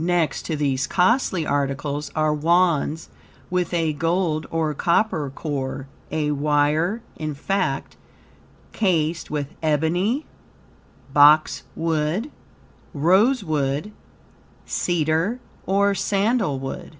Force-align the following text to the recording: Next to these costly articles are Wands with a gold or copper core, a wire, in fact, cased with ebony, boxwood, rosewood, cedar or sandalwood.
Next 0.00 0.42
to 0.46 0.56
these 0.56 0.88
costly 0.88 1.46
articles 1.46 2.10
are 2.16 2.34
Wands 2.34 3.08
with 3.50 3.72
a 3.72 3.92
gold 3.92 4.48
or 4.50 4.74
copper 4.74 5.30
core, 5.30 5.86
a 6.10 6.32
wire, 6.32 7.02
in 7.14 7.34
fact, 7.34 7.96
cased 8.72 9.30
with 9.30 9.54
ebony, 9.62 10.26
boxwood, 11.12 12.32
rosewood, 12.92 13.92
cedar 14.66 15.38
or 15.66 15.94
sandalwood. 15.94 16.96